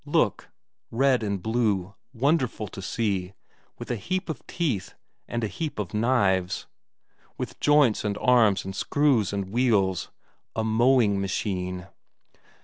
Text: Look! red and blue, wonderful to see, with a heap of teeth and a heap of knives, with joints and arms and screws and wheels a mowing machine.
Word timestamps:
Look! 0.03 0.49
red 0.89 1.21
and 1.21 1.39
blue, 1.43 1.93
wonderful 2.11 2.67
to 2.69 2.81
see, 2.81 3.33
with 3.77 3.91
a 3.91 3.95
heap 3.97 4.29
of 4.29 4.41
teeth 4.47 4.95
and 5.27 5.43
a 5.43 5.47
heap 5.47 5.77
of 5.77 5.93
knives, 5.93 6.65
with 7.37 7.59
joints 7.59 8.03
and 8.03 8.17
arms 8.17 8.65
and 8.65 8.75
screws 8.75 9.31
and 9.31 9.51
wheels 9.51 10.09
a 10.55 10.63
mowing 10.63 11.21
machine. 11.21 11.85